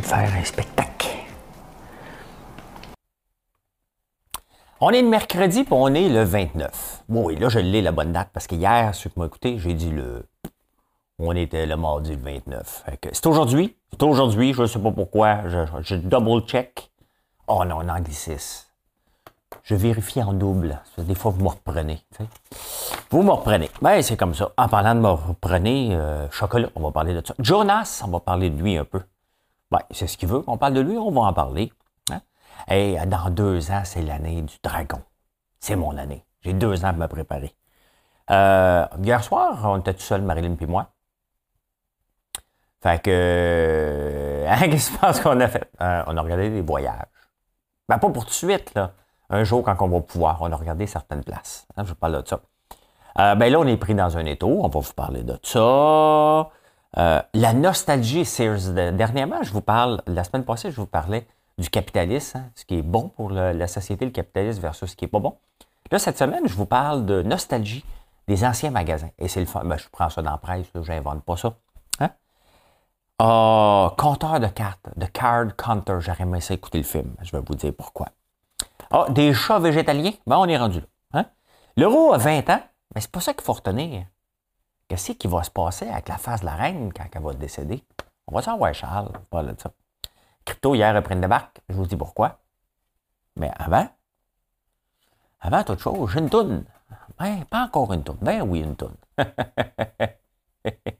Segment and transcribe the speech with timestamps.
[0.00, 1.08] De faire un spectacle.
[4.80, 7.04] On est le mercredi, puis on est le 29.
[7.08, 9.74] Oui, là, je l'ai la bonne date, parce que hier, ceux qui m'ont écouté, j'ai
[9.74, 10.26] dit le.
[11.20, 12.84] On était le mardi le 29.
[13.12, 13.76] C'est aujourd'hui.
[13.92, 15.42] C'est aujourd'hui, je ne sais pas pourquoi.
[15.46, 16.90] Je, double-check.
[17.46, 18.72] Oh non, en 6.
[19.62, 20.80] Je vérifie en double.
[20.98, 22.00] Des fois, vous me reprenez.
[23.10, 23.70] Vous me reprenez.
[23.82, 24.50] Ben, c'est comme ça.
[24.56, 27.34] En parlant de me reprenez, euh, chocolat, on va parler de ça.
[27.38, 29.00] Jonas, on va parler de lui un peu.
[29.72, 30.44] Ben, c'est ce qu'il veut.
[30.48, 31.72] On parle de lui, on va en parler.
[32.10, 32.20] Hein?
[32.68, 35.00] Et dans deux ans, c'est l'année du dragon.
[35.60, 36.26] C'est mon année.
[36.42, 37.54] J'ai deux ans pour me préparer.
[38.30, 40.92] Euh, hier soir, on était tout seul, Marilyn et moi.
[42.82, 44.44] Fait que.
[44.52, 45.70] Hein, qu'est-ce qu'on a fait?
[45.80, 47.06] Euh, on a regardé des voyages.
[47.88, 48.92] Ben, pas pour tout de suite, là.
[49.30, 51.66] Un jour, quand on va pouvoir, on a regardé certaines places.
[51.78, 52.40] Hein, je parle de ça.
[53.18, 54.60] Euh, ben là, on est pris dans un étau.
[54.62, 56.50] On va vous parler de ça.
[56.98, 58.72] Euh, la nostalgie Sears.
[58.92, 61.26] Dernièrement, je vous parle, la semaine passée, je vous parlais
[61.58, 65.04] du capitalisme, hein, ce qui est bon pour la société, le capitalisme versus ce qui
[65.04, 65.36] est pas bon.
[65.90, 67.84] Là, cette semaine, je vous parle de nostalgie
[68.28, 69.10] des anciens magasins.
[69.18, 69.62] Et c'est le fun.
[69.64, 71.54] Ben, je prends ça dans la presse, je n'invente pas ça.
[72.00, 72.10] Hein?
[73.18, 75.98] Ah, compteur de cartes, de card counter.
[76.00, 77.14] J'aurais aimé ça écouter le film.
[77.22, 78.08] Je vais vous dire pourquoi.
[78.90, 80.12] Ah, des chats végétaliens.
[80.26, 80.86] Ben, on est rendu là.
[81.20, 81.26] Hein?
[81.76, 82.60] L'euro a 20 ans.
[82.94, 84.04] Mais c'est pas ça qu'il faut retenir.
[84.88, 87.82] Qu'est-ce qui va se passer avec la face de la reine quand elle va décéder?
[88.26, 89.70] On va savoir, Charles, parler de ça.
[90.44, 91.60] Crypto, hier, a pris une débarque.
[91.68, 92.40] Je vous dis pourquoi.
[93.36, 93.88] Mais avant,
[95.40, 96.64] avant toute chose, j'ai une toune.
[97.18, 98.18] Ben, pas encore une toune.
[98.20, 98.96] Ben oui, une toune.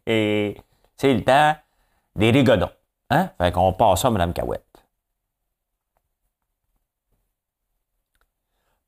[0.06, 1.56] C'est le temps
[2.16, 2.70] des rigodons.
[3.10, 3.30] Hein?
[3.38, 4.71] Fait qu'on passe ça, Mme Cahouette.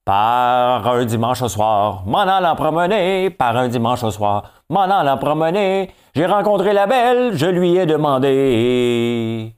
[0.04, 5.16] Par un dimanche au soir, m'en allant promener, par un dimanche au soir, m'en allant
[5.16, 9.54] promener, j'ai rencontré la belle, je lui ai demandé.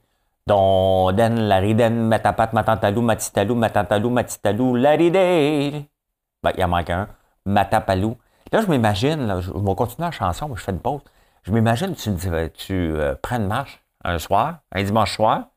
[0.47, 7.07] Don, den, la riden, matapat, matantalou, matitalou, matantalou, matitalou, la Ben, il en manque un.
[7.45, 8.15] Matapalou.
[8.53, 11.01] Là, je m'imagine, je vais continuer la chanson, mais je fais une pause.
[11.43, 12.09] Je m'imagine, tu,
[12.53, 15.47] tu euh, prends une marche un soir, un dimanche soir,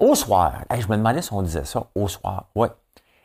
[0.00, 0.64] au soir.
[0.70, 2.46] je me demandais si on disait ça, au soir.
[2.56, 2.68] Ouais.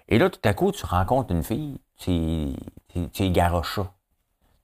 [0.07, 2.53] Et là, tout à coup, tu rencontres une fille, tu,
[2.93, 3.91] es garocha.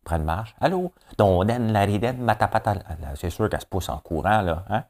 [0.04, 0.56] Prends une marche.
[0.60, 0.92] Allô?
[1.18, 2.76] Donden, lariden, matapata.
[3.16, 4.66] C'est sûr qu'elle se pousse en courant, là.
[4.70, 4.84] Hein?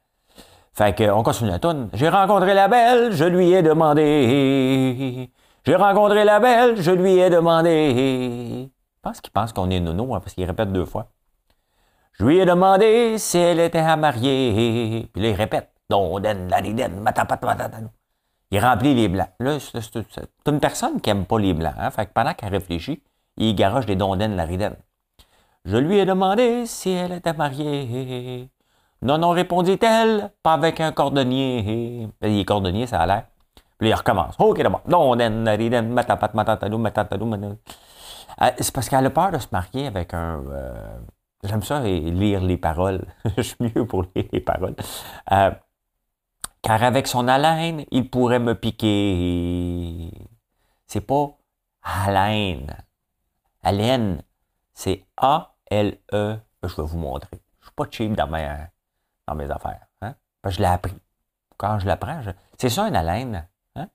[0.74, 1.90] Fait qu'on continue la tourne.
[1.94, 5.32] J'ai rencontré la belle, je lui ai demandé.
[5.66, 8.70] J'ai rencontré la belle, je lui ai demandé.
[8.70, 11.12] Je pense qu'il pense qu'on est nono, hein, parce qu'il répète deux fois.
[12.14, 15.10] Je lui ai demandé si elle était à marier.
[15.14, 15.70] Puis là, il répète.
[15.90, 17.58] Donden, lariden, matapata.
[18.52, 19.30] Il remplit les blancs.
[19.40, 21.74] Là, c'est une personne qui n'aime pas les blancs.
[21.78, 21.90] Hein?
[21.92, 23.02] Fait que pendant qu'elle réfléchit,
[23.38, 24.76] il garoche des dondaines la ridenne.
[25.64, 28.50] Je lui ai demandé si elle était mariée.
[29.02, 32.10] Non, non, répondit-elle, pas avec un cordonnier.
[32.22, 33.24] Il est cordonnier, ça a l'air.
[33.78, 34.36] Puis il recommence.
[34.38, 34.82] OK, d'abord.
[34.86, 39.88] Dondaine, la ridenne, matapat, matatalou, matatalou, euh, C'est parce qu'elle a peur de se marier
[39.88, 40.44] avec un.
[40.52, 41.00] Euh,
[41.44, 43.06] j'aime ça lire les paroles.
[43.38, 44.76] Je suis mieux pour lire les paroles.
[45.32, 45.52] Euh,
[46.62, 50.12] car avec son haleine, il pourrait me piquer.
[50.86, 51.38] C'est pas
[51.82, 52.76] haleine.
[53.64, 54.24] Haleine,
[54.74, 56.38] c'est A-L-E.
[56.64, 57.42] Je vais vous montrer.
[57.60, 59.88] Je suis pas cheap dans mes, affaires.
[60.02, 60.16] Hein?
[60.48, 60.98] je l'ai appris.
[61.58, 62.22] Quand je l'apprends,
[62.58, 63.48] c'est ça une haleine.
[63.76, 63.88] Hein?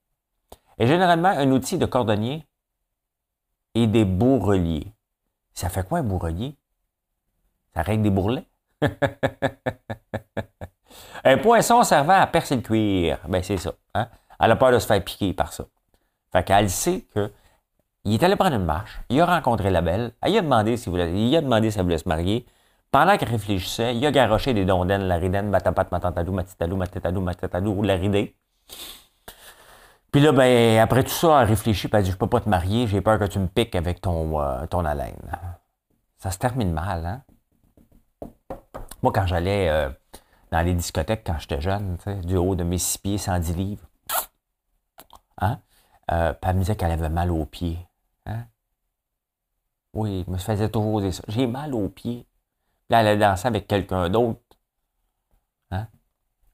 [0.78, 2.46] Et généralement, un outil de cordonnier
[3.74, 4.92] et des bourreliers.
[5.52, 6.56] Ça fait quoi un bourrelier?
[7.74, 8.46] Ça règle des bourrelets?
[11.24, 13.18] Un poisson servant à percer le cuir.
[13.28, 13.72] Ben, c'est ça.
[13.94, 14.08] Hein?
[14.38, 15.64] Elle a peur de se faire piquer par ça.
[16.32, 17.32] Fait qu'elle sait que
[18.04, 20.88] il est allé prendre une marche, il a rencontré la belle, il a demandé si,
[20.90, 22.46] il a demandé si elle voulait se marier.
[22.92, 27.82] Pendant qu'elle réfléchissait, il a garoché des dondaines, la ridenne, matapat, matantalou, matitalou, matatalou, matatalou,
[27.82, 28.36] la ridée.
[30.12, 32.48] Puis là, ben, après tout ça, elle réfléchit, puis elle dit, je peux pas te
[32.48, 35.16] marier, j'ai peur que tu me piques avec ton, euh, ton haleine.
[36.16, 37.22] Ça se termine mal, hein?
[39.02, 39.90] Moi, quand j'allais euh,
[40.56, 43.86] dans les discothèques quand j'étais jeune, du haut de mes six pieds, 110 livres.
[45.38, 45.60] Hein?
[46.10, 47.86] Euh, puis elle me disait qu'elle avait mal aux pieds.
[48.24, 48.46] Hein?
[49.92, 51.22] Oui, je me faisais toujours dire ça.
[51.28, 52.24] J'ai mal aux pieds.
[52.24, 54.40] Puis là, elle allait danser avec quelqu'un d'autre.
[55.72, 55.88] Hein?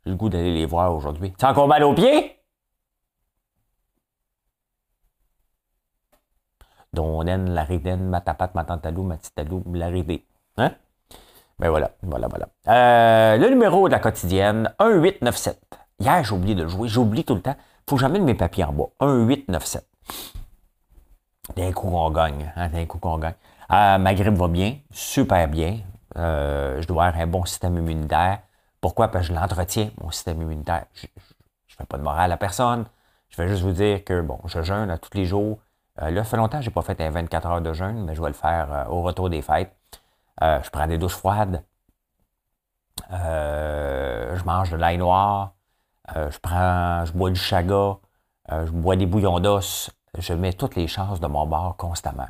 [0.04, 1.32] J'ai le goût d'aller les voir aujourd'hui.
[1.38, 2.40] Tu encore mal aux pieds?
[6.92, 10.26] Donnen, Lariden, Matapat, Matantalou, Matitalou, Laridé.
[10.56, 10.74] Hein?
[11.58, 12.48] Ben voilà, voilà, voilà.
[12.68, 15.60] Euh, le numéro de la quotidienne, 1897.
[16.00, 16.88] Hier, j'ai oublié de le jouer.
[16.88, 17.56] J'oublie tout le temps.
[17.88, 18.88] Faut que j'amène mes papiers en bas.
[19.00, 19.86] 1897.
[21.56, 22.52] D'un coup qu'on gagne.
[22.56, 23.34] Hein, d'un coup qu'on gagne.
[23.70, 25.78] Euh, ma grippe va bien, super bien.
[26.16, 28.40] Euh, je dois avoir un bon système immunitaire.
[28.80, 29.08] Pourquoi?
[29.08, 30.86] Parce que je l'entretiens, mon système immunitaire.
[30.94, 32.84] Je ne fais pas de morale à personne.
[33.30, 35.58] Je vais juste vous dire que, bon, je jeûne tous les jours.
[35.96, 38.14] Là, ça fait longtemps que je n'ai pas fait un 24 heures de jeûne, mais
[38.14, 39.72] je vais le faire au retour des fêtes.
[40.40, 41.64] Je prends des douches froides.
[43.10, 45.54] je mange de l'ail noir.
[46.14, 47.98] je prends, je bois du chaga.
[48.50, 49.90] je bois des bouillons d'os.
[50.18, 52.28] Je mets toutes les chances de mon bord constamment.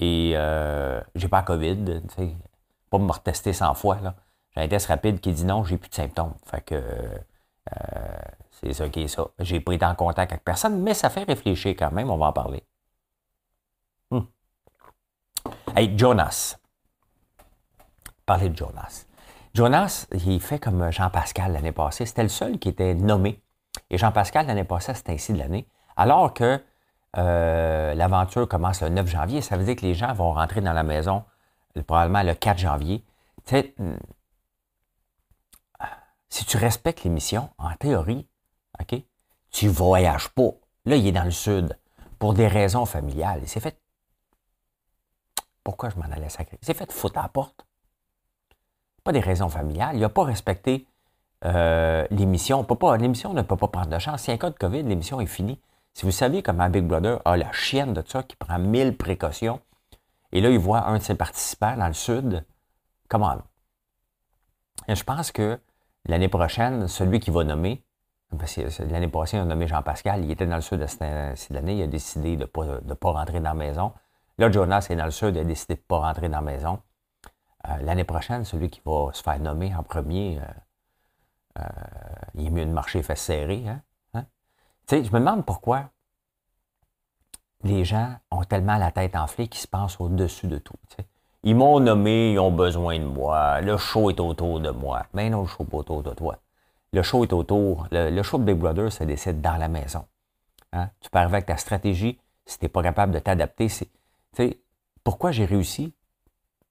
[0.00, 2.36] Et euh, j'ai pas la COVID, tu sais,
[2.88, 3.98] pas me retester 100 fois.
[4.54, 6.34] J'ai un test rapide qui dit non, j'ai plus de symptômes.
[6.46, 8.18] Fait que euh,
[8.50, 9.28] c'est ça qui est ça.
[9.38, 12.26] J'ai pas été en contact avec personne, mais ça fait réfléchir quand même, on va
[12.26, 12.64] en parler.
[14.10, 14.20] Hmm.
[15.76, 16.56] Hey, Jonas.
[18.30, 19.06] Parler de Jonas.
[19.54, 22.06] Jonas, il fait comme Jean-Pascal l'année passée.
[22.06, 23.42] C'était le seul qui était nommé.
[23.90, 25.66] Et Jean-Pascal, l'année passée, c'était ainsi de l'année.
[25.96, 26.62] Alors que
[27.16, 29.40] euh, l'aventure commence le 9 janvier.
[29.40, 31.24] Ça veut dire que les gens vont rentrer dans la maison
[31.88, 33.04] probablement le 4 janvier.
[33.46, 33.96] Tu sais, hmm,
[36.28, 38.28] si tu respectes l'émission, en théorie,
[38.80, 38.94] OK,
[39.50, 40.52] tu voyages pas.
[40.84, 41.76] Là, il est dans le sud
[42.20, 43.40] pour des raisons familiales.
[43.42, 43.76] Il s'est fait.
[45.64, 46.60] Pourquoi je m'en allais sacrer?
[46.62, 47.66] Il s'est fait foutre à la porte.
[49.04, 49.96] Pas des raisons familiales.
[49.96, 50.86] Il n'a pas respecté
[51.44, 52.66] euh, l'émission.
[52.98, 54.22] L'émission ne peut pas prendre de chance.
[54.22, 55.60] Si y a un cas de COVID, l'émission est finie.
[55.94, 59.60] Si vous saviez comment Big Brother a la chienne de ça, qui prend mille précautions,
[60.32, 62.44] et là, il voit un de ses participants dans le sud,
[63.08, 63.36] comment?
[64.86, 65.58] Et je pense que
[66.06, 67.84] l'année prochaine, celui qui va nommer,
[68.38, 71.02] parce l'année prochaine, on a nommé Jean-Pascal, il était dans le sud cette
[71.56, 73.92] année, il a décidé de ne pas, de pas rentrer dans la maison.
[74.38, 76.52] Là, Jonas est dans le sud, il a décidé de ne pas rentrer dans la
[76.52, 76.80] maison.
[77.68, 81.62] Euh, l'année prochaine, celui qui va se faire nommer en premier, euh, euh,
[82.34, 83.64] il est mieux de marcher fait serrer.
[83.68, 84.24] Hein?
[84.86, 85.90] Sais, je me demande pourquoi
[87.62, 90.74] les gens ont tellement la tête enflée qu'ils se pensent au-dessus de tout.
[91.42, 95.06] Ils m'ont nommé, ils ont besoin de moi, le show est autour de moi.
[95.14, 96.38] Mais non, le show n'est pas autour de toi.
[96.92, 97.86] Le show est autour.
[97.92, 100.04] Le, show de Big Brother se décide dans la maison.
[100.72, 100.90] Hein?
[101.00, 102.18] Tu peux avec ta stratégie.
[102.46, 103.88] Si tu n'es pas capable de t'adapter, c'est.
[105.04, 105.94] Pourquoi j'ai réussi?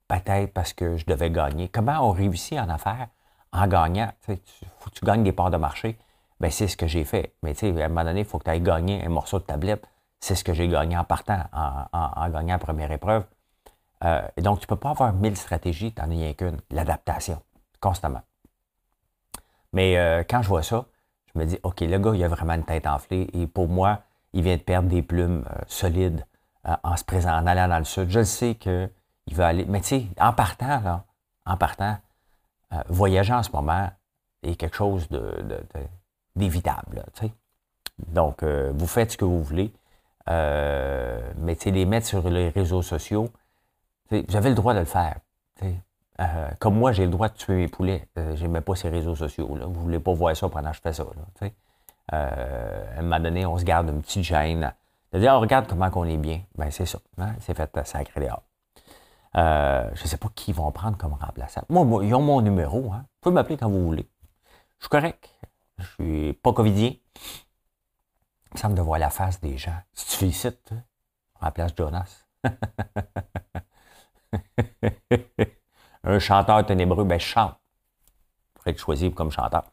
[0.10, 1.70] Peut-être parce que je devais gagner.
[1.70, 3.08] Comment on réussit en affaires?
[3.54, 4.12] En gagnant?
[4.28, 4.38] Il
[4.80, 6.00] faut que tu gagnes des parts de marché.
[6.40, 7.36] Ben, c'est ce que j'ai fait.
[7.44, 9.38] Mais tu sais, à un moment donné, il faut que tu ailles gagner un morceau
[9.38, 9.88] de tablette.
[10.20, 13.24] C'est ce que j'ai gagné en partant, en, gagnant la première épreuve.
[14.04, 16.58] Euh, donc, tu ne peux pas avoir mille stratégies, tu n'en as rien qu'une.
[16.72, 17.42] L'adaptation,
[17.80, 18.22] constamment.
[19.74, 20.86] Mais euh, quand je vois ça,
[21.34, 23.30] je me dis, OK, le gars, il a vraiment une tête enflée.
[23.34, 24.02] Et pour moi,
[24.34, 26.26] il vient de perdre des plumes euh, solides
[26.84, 28.10] en se présentant, en allant dans le sud.
[28.10, 28.56] Je sais
[29.30, 29.66] qu'il va aller.
[29.66, 31.06] Mais tu sais, en partant, là,
[31.46, 31.98] en partant,
[32.90, 33.90] voyager en ce moment
[34.44, 35.08] est quelque chose
[36.36, 37.04] d'évitable.
[38.08, 39.74] Donc, euh, vous faites ce que vous voulez,
[40.30, 43.30] euh, mais les mettre sur les réseaux sociaux,
[44.10, 45.18] vous avez le droit de le faire.
[45.62, 48.08] Euh, comme moi, j'ai le droit de tuer mes poulets.
[48.16, 49.56] je n'aimais pas ces réseaux sociaux.
[49.56, 49.66] Là.
[49.66, 51.06] Vous ne voulez pas voir ça pendant que je fais ça.
[52.12, 54.74] à un moment donné, on se garde une petite gêne.
[55.14, 56.42] De dire, oh, regarde comment on est bien.
[56.56, 57.00] Ben, c'est ça.
[57.18, 58.44] Hein, c'est fait sacré dehors.
[59.36, 61.64] Je ne sais pas qui vont prendre comme remplaçant.
[61.70, 62.92] Moi, ils ont mon numéro.
[62.92, 63.02] Hein.
[63.04, 64.10] Vous pouvez m'appeler quand vous voulez.
[64.80, 65.30] Je suis correct.
[65.78, 66.94] Je suis pas covidien.
[68.52, 69.78] Il me semble de voir la face des gens.
[69.94, 70.74] Si tu félicites,
[71.40, 72.26] à la place Jonas.
[76.04, 77.56] Un chanteur ténébreux, ben chante.
[78.54, 79.66] Pour être choisi comme chanteur.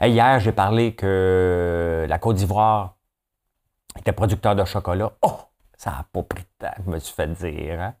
[0.00, 2.96] hier, j'ai parlé que la Côte d'Ivoire
[3.98, 5.12] était producteur de chocolat.
[5.22, 5.38] Oh!
[5.76, 7.80] Ça n'a pas pris de temps, je me suis fait dire.
[7.80, 7.94] Hein.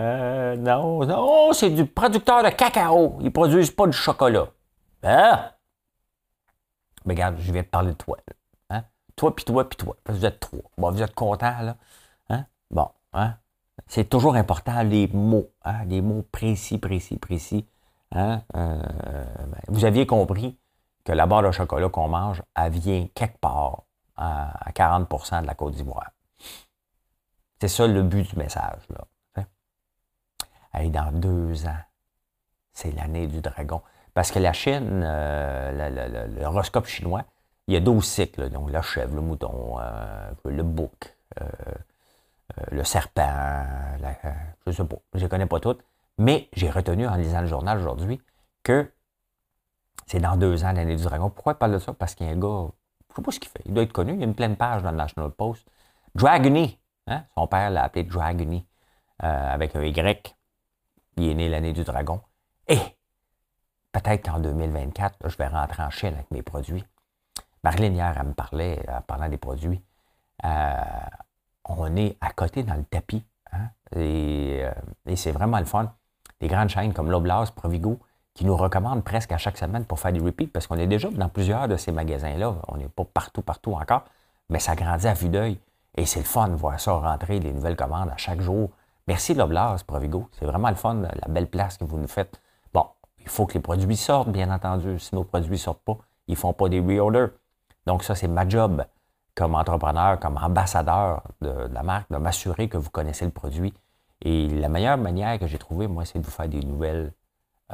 [0.00, 3.18] Euh, non, non, c'est du producteur de cacao.
[3.20, 4.46] Ils produisent pas du chocolat.
[7.04, 8.16] Mais regarde, je viens de parler de toi.
[8.70, 8.82] Hein?
[9.14, 9.96] Toi, puis toi, puis toi.
[10.06, 10.62] Vous êtes trois.
[10.78, 11.76] Bon, vous êtes contents, là.
[12.30, 12.46] Hein?
[12.70, 13.36] Bon, hein?
[13.88, 15.50] C'est toujours important, les mots.
[15.64, 15.84] Hein?
[15.84, 17.66] Les mots précis, précis, précis.
[18.12, 18.42] Hein?
[18.56, 20.58] Euh, ben, vous aviez compris
[21.04, 23.82] que la barre de chocolat qu'on mange, elle vient quelque part
[24.16, 26.10] à, 40% de la Côte d'Ivoire.
[27.60, 28.82] C'est ça le but du message.
[28.88, 29.04] Là.
[30.72, 31.82] Allez, dans deux ans,
[32.72, 33.82] c'est l'année du dragon.
[34.14, 37.24] Parce que la Chine, euh, l'horoscope chinois,
[37.66, 38.50] il y a 12 cycles.
[38.50, 41.46] Donc, la chèvre, le mouton, euh, le bouc, euh,
[42.72, 43.32] le serpent,
[44.66, 45.82] je ne sais pas, je ne connais pas toutes.
[46.18, 48.20] Mais j'ai retenu en lisant le journal aujourd'hui
[48.62, 48.92] que
[50.06, 51.30] C'est dans deux ans l'année du dragon.
[51.30, 51.92] Pourquoi il parle de ça?
[51.92, 52.68] Parce qu'il y a un gars,
[53.08, 53.62] je ne sais pas ce qu'il fait.
[53.64, 54.14] Il doit être connu.
[54.14, 55.64] Il y a une pleine page dans le National Post.
[56.14, 56.78] Dragony.
[57.06, 57.22] Hein?
[57.36, 58.66] Son père l'a appelé Dragony
[59.22, 60.36] euh, avec un Y.
[61.20, 62.22] Il est né l'année du dragon.
[62.66, 62.78] Et
[63.92, 66.82] peut-être qu'en 2024, je vais rentrer en Chine avec mes produits.
[67.62, 69.82] Marlène, hier, elle me parlait, en parlant des produits.
[70.46, 70.74] Euh,
[71.66, 73.22] on est à côté dans le tapis.
[73.52, 73.68] Hein?
[73.94, 74.72] Et, euh,
[75.04, 75.92] et c'est vraiment le fun.
[76.40, 78.00] Des grandes chaînes comme Loblas, Provigo,
[78.32, 81.10] qui nous recommandent presque à chaque semaine pour faire des repeats, parce qu'on est déjà
[81.10, 82.54] dans plusieurs de ces magasins-là.
[82.68, 84.04] On n'est pas partout, partout encore,
[84.48, 85.60] mais ça grandit à vue d'œil.
[85.98, 88.70] Et c'est le fun de voir ça rentrer, les nouvelles commandes à chaque jour.
[89.06, 90.28] Merci Loblas, Provigo.
[90.32, 92.40] C'est vraiment le fun, la belle place que vous nous faites.
[92.72, 92.86] Bon,
[93.18, 94.98] il faut que les produits sortent, bien entendu.
[94.98, 97.30] Si nos produits ne sortent pas, ils ne font pas des reorders.
[97.86, 98.84] Donc ça, c'est ma job
[99.34, 103.74] comme entrepreneur, comme ambassadeur de, la marque, de m'assurer que vous connaissez le produit.
[104.22, 107.12] Et la meilleure manière que j'ai trouvée, moi, c'est de vous faire des nouvelles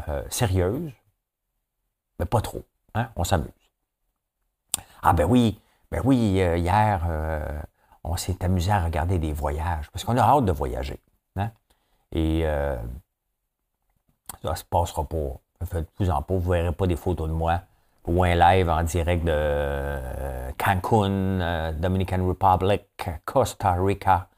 [0.08, 0.92] euh, sérieuses,
[2.18, 2.62] mais pas trop.
[2.94, 3.08] Hein?
[3.16, 3.50] On s'amuse.
[5.02, 7.60] Ah ben oui, ben oui, euh, hier, euh,
[8.04, 11.00] on s'est amusé à regarder des voyages, parce qu'on a hâte de voyager.
[12.16, 12.42] Et
[14.42, 15.40] ça ne se passera pas.
[15.64, 17.60] Faites-vous en pas, vous ne verrez pas des photos de moi
[18.06, 22.84] ou un live en direct de euh, Cancun, euh, Dominican Republic,
[23.24, 24.28] Costa Rica.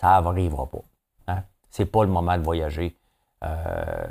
[0.00, 0.82] Ça n'arrivera pas.
[1.28, 1.42] Hein?
[1.70, 2.96] C'est pas le moment de voyager.
[3.44, 4.06] Euh,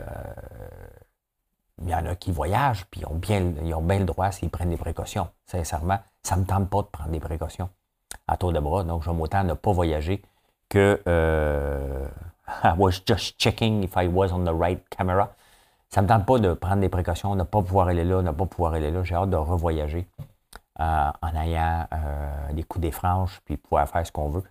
[1.82, 4.32] il y en a qui voyagent, puis ils ont bien, ils ont bien le droit
[4.32, 5.28] s'ils prennent des précautions.
[5.46, 7.70] Sincèrement, ça ne me tente pas de prendre des précautions
[8.28, 8.84] à tour de bras.
[8.84, 10.24] Donc, je m'autant ne pas voyager
[10.70, 11.02] que
[12.64, 15.36] I was just checking if I was on the right camera.
[15.90, 18.22] Ça ne me tente pas de prendre des précautions, de ne pas pouvoir aller là,
[18.22, 19.04] ne pas pouvoir aller là.
[19.04, 20.08] J'ai hâte de revoyager
[20.80, 24.44] euh, en ayant euh, des coups des franches puis pouvoir faire ce qu'on veut.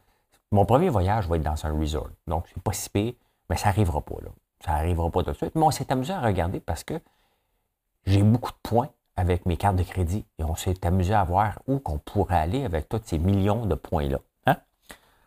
[0.53, 2.09] Mon premier voyage va être dans un resort.
[2.27, 3.13] Donc, c'est pas si pire,
[3.51, 4.17] mais ça n'arrivera pas.
[4.23, 4.31] Là.
[4.65, 5.55] Ça n'arrivera pas tout de suite.
[5.55, 7.01] Mais on s'est amusé à regarder parce que
[8.07, 11.59] j'ai beaucoup de points avec mes cartes de crédit et on s'est amusé à voir
[11.67, 14.19] où qu'on pourrait aller avec tous ces millions de points-là.
[14.47, 14.57] Hein?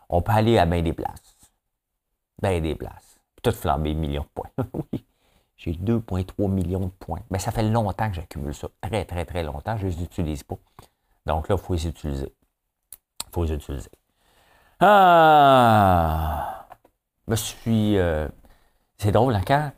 [0.09, 1.38] On peut aller à bien des places.
[2.41, 3.19] Bien des places.
[3.41, 4.49] Tout flamber millions de points.
[4.93, 5.05] oui.
[5.57, 7.21] J'ai 2,3 millions de points.
[7.29, 8.69] Mais ça fait longtemps que j'accumule ça.
[8.81, 9.75] Très, très, très longtemps.
[9.77, 10.57] Je ne les utilise pas.
[11.25, 12.33] Donc là, il faut les utiliser.
[13.27, 13.89] Il faut les utiliser.
[14.79, 16.65] Ah!
[17.27, 17.97] Je suis.
[17.97, 18.27] Euh,
[18.97, 19.71] c'est drôle, hein, quand.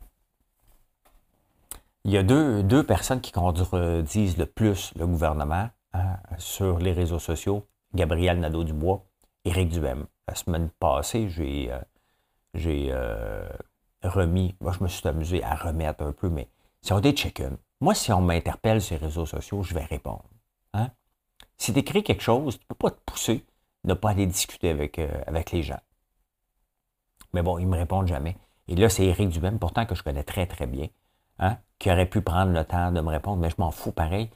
[2.03, 6.93] Il y a deux, deux personnes qui contredisent le plus le gouvernement hein, sur les
[6.93, 9.03] réseaux sociaux Gabriel Nadeau-Dubois,
[9.45, 10.05] Éric Duhem.
[10.27, 11.71] La semaine passée, j'ai.
[11.71, 11.79] Euh,
[12.53, 13.47] j'ai euh,
[14.03, 14.55] remis.
[14.61, 16.47] Moi, je me suis amusé à remettre un peu, mais
[16.89, 20.23] on des check-in, moi, si on m'interpelle sur les réseaux sociaux, je vais répondre.
[20.73, 20.89] Hein?
[21.57, 23.45] Si tu écris quelque chose, tu ne peux pas te pousser
[23.83, 25.79] de ne pas aller discuter avec, euh, avec les gens.
[27.33, 28.37] Mais bon, ils ne me répondent jamais.
[28.67, 30.87] Et là, c'est Éric Dubem, pourtant que je connais très, très bien,
[31.39, 34.29] hein, qui aurait pu prendre le temps de me répondre, mais je m'en fous pareil.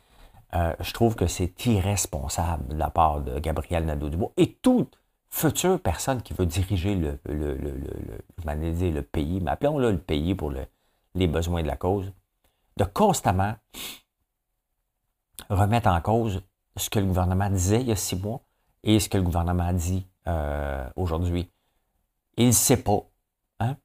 [0.55, 4.87] Euh, je trouve que c'est irresponsable de la part de Gabriel Nadeau-Dubois et tout
[5.35, 10.33] future personne qui veut diriger le, le, le, le, le pays, mais appelons-le le pays
[10.33, 10.53] pour
[11.13, 12.13] les besoins de la cause,
[12.77, 13.55] de constamment
[15.49, 16.41] remettre en cause
[16.77, 18.41] ce que le gouvernement disait il y a six mois
[18.83, 21.51] et ce que le gouvernement dit euh, aujourd'hui.
[22.37, 23.03] Il ne sait pas.
[23.59, 23.75] Hein?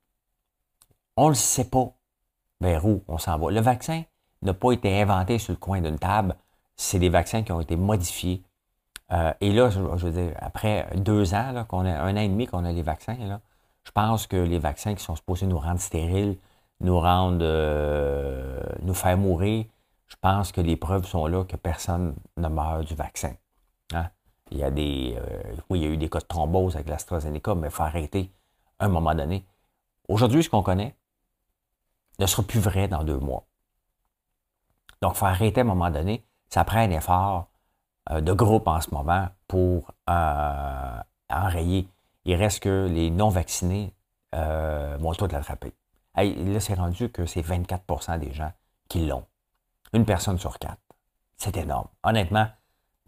[1.16, 1.92] On ne sait pas
[2.60, 3.50] vers où on s'en va.
[3.50, 4.04] Le vaccin
[4.42, 6.36] n'a pas été inventé sur le coin d'une table.
[6.76, 8.44] C'est des vaccins qui ont été modifiés
[9.12, 12.46] euh, et là, je, veux dire, après deux ans, qu'on a, un an et demi
[12.46, 13.16] qu'on a les vaccins,
[13.82, 16.36] je pense que les vaccins qui sont supposés nous rendre stériles,
[16.80, 19.64] nous rendre, euh, nous faire mourir,
[20.06, 23.34] je pense que les preuves sont là que personne ne meurt du vaccin.
[23.94, 24.10] Hein.
[24.50, 26.88] Il y a des, euh, oui, il y a eu des cas de thrombose avec
[26.88, 28.32] l'AstraZeneca, mais il faut arrêter
[28.78, 29.44] à un moment donné.
[30.08, 30.96] Aujourd'hui, ce qu'on connaît
[32.18, 33.46] ne sera plus vrai dans deux mois.
[35.02, 36.24] Donc, il faut arrêter à un moment donné.
[36.48, 37.48] Ça prend un effort
[38.08, 41.88] de groupe en ce moment pour euh, enrayer.
[42.24, 43.92] Il reste que les non-vaccinés
[44.34, 45.72] euh, vont tous l'attraper.
[46.16, 48.52] là, c'est rendu que c'est 24% des gens
[48.88, 49.24] qui l'ont.
[49.92, 50.80] Une personne sur quatre.
[51.36, 51.88] C'est énorme.
[52.02, 52.46] Honnêtement,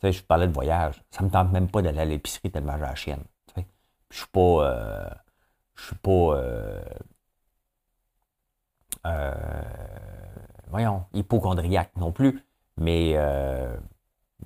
[0.02, 1.02] je parlais de voyage.
[1.10, 3.24] Ça ne me tente même pas d'aller à l'épicerie tellement j'ai la chienne.
[4.10, 5.20] Je suis pas.
[5.74, 6.36] je suis pas.
[11.14, 12.42] hypochondriaque non plus.
[12.78, 13.16] Mais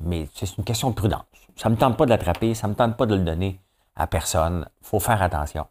[0.00, 1.24] mais c'est une question de prudence.
[1.56, 3.60] Ça ne me tente pas de l'attraper, ça ne me tente pas de le donner
[3.94, 4.68] à personne.
[4.82, 5.66] Il faut faire attention.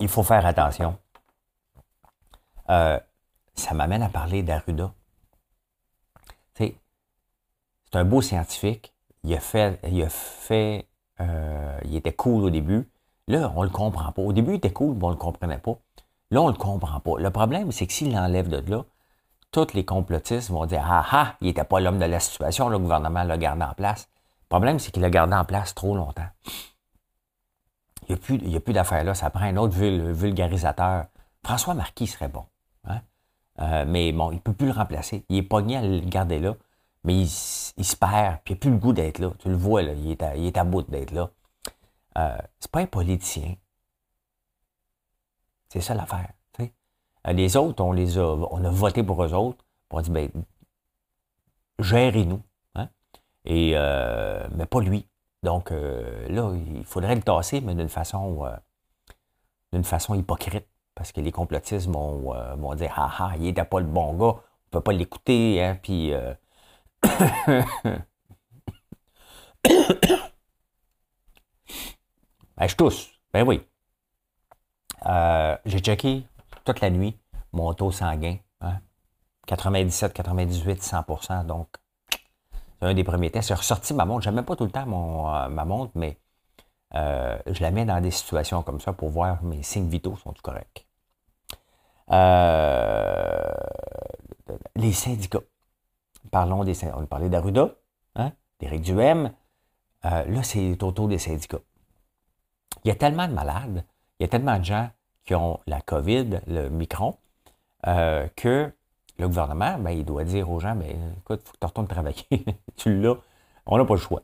[0.00, 0.98] Il faut faire attention.
[2.70, 2.98] Euh,
[3.54, 4.92] ça m'amène à parler d'Arruda.
[7.90, 8.92] C'est un beau scientifique.
[9.24, 10.86] Il a fait, il a fait,
[11.20, 12.88] euh, il était cool au début.
[13.28, 14.20] Là, on ne le comprend pas.
[14.20, 15.78] Au début, il était cool, mais on ne le comprenait pas.
[16.30, 17.18] Là, on ne le comprend pas.
[17.18, 18.84] Le problème, c'est que s'il l'enlève de là,
[19.50, 22.78] tous les complotistes vont dire Ah ah, il n'était pas l'homme de la situation, le
[22.78, 24.08] gouvernement l'a gardé en place.
[24.42, 26.28] Le problème, c'est qu'il l'a gardé en place trop longtemps.
[28.08, 29.14] Il n'y a plus, d'affaires là.
[29.14, 31.06] Ça prend un autre vulgarisateur.
[31.44, 32.44] François Marquis serait bon.
[32.84, 33.00] Hein?
[33.60, 35.24] Euh, mais bon, il ne peut plus le remplacer.
[35.28, 36.54] Il est pogné à le garder là,
[37.04, 39.32] mais il, se perd, puis il n'a plus le goût d'être là.
[39.38, 41.30] Tu le vois, là, il, est à, il est à bout d'être là.
[42.16, 43.54] Euh, c'est pas un politicien.
[45.68, 46.30] C'est ça l'affaire.
[47.28, 49.64] Euh, les autres, on les a, on a voté pour eux autres.
[49.90, 50.30] On a dit, ben,
[51.78, 52.42] gérez-nous.
[52.74, 52.88] Hein?
[53.44, 55.06] Et, euh, mais pas lui.
[55.42, 58.44] Donc euh, là, il faudrait le tasser, mais d'une façon,
[59.72, 60.66] d'une façon hypocrite.
[60.94, 64.24] Parce que les complotistes vont, vont dire Ah ah, il n'était pas le bon gars,
[64.26, 66.12] on ne peut pas l'écouter, hein, puis.
[72.56, 73.10] ben, je tousse.
[73.32, 73.62] Ben oui.
[75.64, 76.24] J'ai checké
[76.68, 77.18] toute la nuit
[77.52, 78.36] mon taux sanguin.
[79.46, 81.68] 97, 98, 100% Donc,
[82.10, 83.48] c'est un des premiers tests.
[83.48, 84.24] J'ai ressorti ma montre.
[84.24, 86.20] Je n'aime pas tout le temps mon, euh, ma montre, mais
[86.94, 90.34] euh, je la mets dans des situations comme ça pour voir mes signes vitaux sont
[90.42, 90.86] corrects.
[92.10, 93.54] Euh,
[94.76, 95.40] les syndicats.
[96.30, 96.98] Parlons des syndicats.
[96.98, 97.70] On a parlé d'Aruda,
[98.16, 99.32] hein, d'Éric Duhem.
[100.02, 101.62] là, c'est au tour des syndicats.
[102.84, 103.86] Il y a tellement de malades,
[104.18, 104.90] il y a tellement de gens
[105.28, 107.18] qui ont la COVID, le micron,
[107.86, 108.72] euh, que
[109.18, 111.86] le gouvernement, ben, il doit dire aux gens, ben, écoute, il faut que tu retournes
[111.86, 112.26] travailler.
[112.76, 113.16] tu l'as.
[113.66, 114.22] On n'a pas le choix.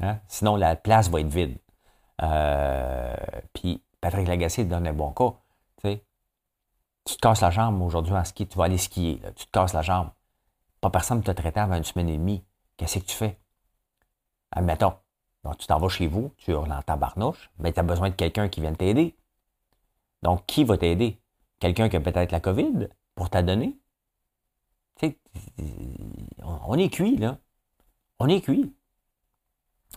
[0.00, 0.18] Hein.
[0.28, 1.56] Sinon, la place va être vide.
[2.20, 3.16] Euh,
[3.54, 5.32] puis, Patrick Lagacé donne un bon cas.
[7.04, 9.20] Tu te casses la jambe aujourd'hui en ski, tu vas aller skier.
[9.34, 10.10] tu te casses la jambe.
[10.80, 12.44] Pas personne ne t'a traité avant une semaine et demie.
[12.76, 13.40] Qu'est-ce que tu fais?
[14.52, 14.94] Admettons.
[15.42, 18.14] Donc, tu t'en vas chez vous, tu hurles en tabarnouche, mais tu as besoin de
[18.14, 19.16] quelqu'un qui vienne t'aider.
[20.22, 21.20] Donc, qui va t'aider?
[21.58, 23.78] Quelqu'un qui a peut-être la COVID pour t'adonner?
[26.44, 27.38] on est cuit, là.
[28.18, 28.74] On est cuit.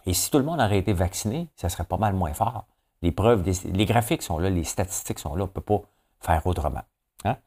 [0.05, 2.65] Et si tout le monde aurait été vacciné, ça serait pas mal moins fort.
[3.01, 5.81] Les preuves, les graphiques sont là, les statistiques sont là, on ne peut pas
[6.19, 6.81] faire autrement.
[7.23, 7.37] Hein?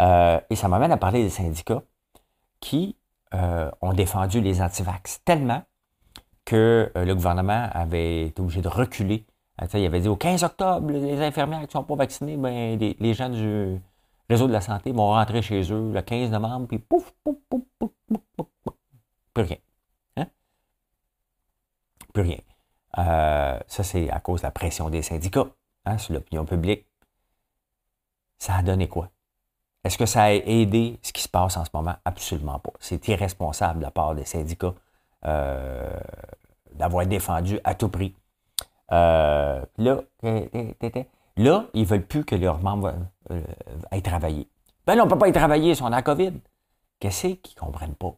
[0.00, 1.82] Euh, et ça m'amène à parler des syndicats
[2.60, 2.96] qui
[3.34, 5.62] euh, ont défendu les antivax tellement
[6.44, 9.26] que euh, le gouvernement avait été obligé de reculer
[9.74, 13.14] il avait dit au 15 octobre, les infirmières qui ne sont pas vaccinées, ben, les,
[13.14, 13.80] gens du
[14.28, 17.62] réseau de la santé vont rentrer chez eux le 15 novembre, puis pouf, pouf, pouf,
[17.78, 18.74] pouf, pouf, pouf,
[19.34, 19.56] plus rien.
[20.16, 20.26] Hein?
[22.12, 22.38] Plus rien.
[22.98, 25.46] Euh, ça, c'est à cause de la pression des syndicats
[25.84, 26.86] hein, sur l'opinion publique.
[28.38, 29.10] Ça a donné quoi?
[29.84, 31.94] Est-ce que ça a aidé ce qui se passe en ce moment?
[32.04, 32.72] Absolument pas.
[32.80, 34.74] C'est irresponsable de la part des syndicats
[35.24, 35.98] euh,
[36.74, 38.14] d'avoir défendu à tout prix
[38.92, 42.94] euh, là, là, ils ne veulent plus que leurs membres
[43.30, 43.42] euh,
[43.90, 44.48] aillent travailler.
[44.86, 46.32] Ben non, on ne peut pas y travailler si on a la COVID.
[47.00, 48.14] Qu'est-ce qu'ils ne comprennent pas?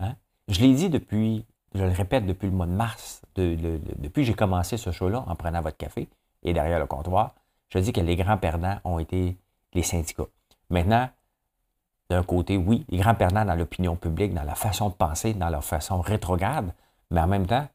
[0.00, 0.14] Hein?
[0.48, 4.34] Je l'ai dit depuis, je le répète depuis le mois de mars, depuis que j'ai
[4.34, 6.08] commencé ce show-là en prenant votre café
[6.42, 7.34] et derrière le comptoir,
[7.68, 9.36] je dis que les grands perdants ont été
[9.72, 10.26] les syndicats.
[10.70, 11.08] Maintenant,
[12.10, 15.48] d'un côté, oui, les grands perdants dans l'opinion publique, dans la façon de penser, dans
[15.48, 16.74] leur façon rétrograde,
[17.10, 17.66] mais en même temps,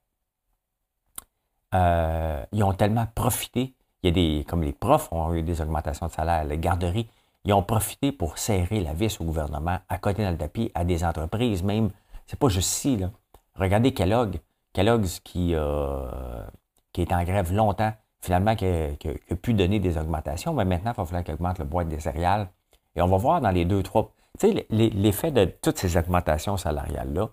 [1.74, 3.74] euh, ils ont tellement profité.
[4.04, 7.10] Il y a des, comme les profs ont eu des augmentations de salaire, les garderies,
[7.46, 10.84] ils ont profité pour serrer la vis au gouvernement, à côté dans le tapis, à
[10.84, 11.92] des entreprises, même.
[12.26, 13.10] C'est pas juste ici, là.
[13.56, 14.40] Regardez Kellogg.
[14.74, 16.44] Kellogg's qui, euh,
[16.92, 20.98] qui est en grève longtemps, finalement, qui a, pu donner des augmentations, mais maintenant, il
[20.98, 22.50] va falloir qu'il augmente le boîte des céréales.
[22.96, 24.12] Et on va voir dans les deux, trois.
[24.40, 27.30] Tu sais, l'effet de toutes ces augmentations salariales-là,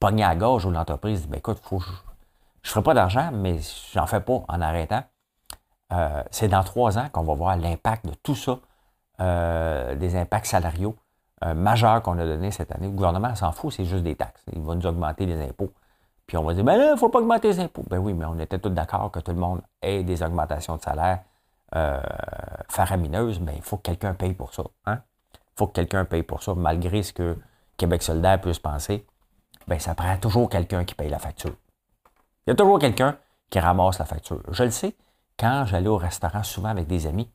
[0.00, 1.82] pogner à gauche où l'entreprise dit, ben écoute, faut,
[2.62, 3.58] je ne ferai pas d'argent, mais
[3.92, 5.02] j'en fais pas en arrêtant.
[5.92, 8.58] Euh, c'est dans trois ans qu'on va voir l'impact de tout ça,
[9.20, 10.96] euh, des impacts salariaux
[11.44, 12.88] euh, majeurs qu'on a donnés cette année.
[12.88, 14.42] Le gouvernement s'en fout, c'est juste des taxes.
[14.52, 15.72] Il va nous augmenter les impôts.
[16.26, 17.84] Puis on va dire, ben il ne faut pas augmenter les impôts.
[17.88, 20.82] Ben oui, mais on était tous d'accord que tout le monde ait des augmentations de
[20.82, 21.20] salaire
[22.70, 24.62] faramineuses, mais il faut que quelqu'un paye pour ça.
[24.86, 25.02] Il hein.
[25.54, 27.36] faut que quelqu'un paye pour ça, malgré ce que
[27.76, 29.06] Québec solidaire puisse penser.
[29.66, 31.54] Ben, ça prend toujours quelqu'un qui paye la facture.
[32.48, 33.18] Il y a toujours quelqu'un
[33.50, 34.40] qui ramasse la facture.
[34.50, 34.96] Je le sais,
[35.38, 37.30] quand j'allais au restaurant souvent avec des amis,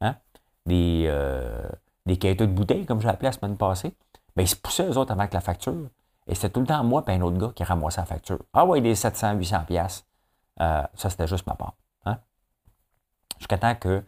[0.00, 0.16] hein,
[0.64, 1.68] des, euh,
[2.06, 3.94] de bouteilles, comme j'ai appelé la semaine passée,
[4.34, 5.90] ben, ils se poussaient eux autres avec la facture.
[6.26, 8.38] Et c'était tout le temps moi et un autre gars qui ramassait la facture.
[8.54, 10.06] Ah ouais, des 700, 800 pièces.
[10.56, 11.74] ça, c'était juste ma part.
[12.06, 12.16] Hein?
[13.36, 14.02] Jusqu'à temps que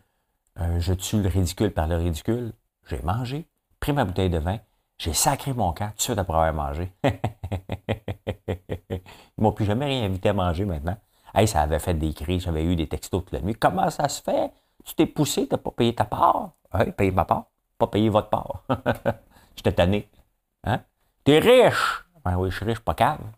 [0.59, 2.55] euh, je tue le ridicule par le ridicule,
[2.87, 3.47] j'ai mangé,
[3.79, 4.59] pris ma bouteille de vin,
[4.99, 6.91] j'ai sacré mon camp tout de suite après avoir mangé.
[8.49, 10.97] Ils m'ont plus jamais rien invité à manger maintenant.
[11.35, 13.55] Hey, ça avait fait des cris, j'avais eu des textos toute la nuit.
[13.55, 14.51] Comment ça se fait?
[14.85, 16.53] Tu t'es poussé, tu n'as pas payé ta part?
[16.73, 17.47] Oui, payé ma part,
[17.79, 18.63] pas payé votre part.
[19.57, 20.09] J'étais tanné.
[20.65, 20.81] Hein?
[21.25, 22.05] T'es riche!
[22.25, 23.33] Ben oui, je suis riche, pas calme.